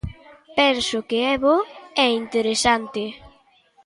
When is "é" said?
1.33-1.35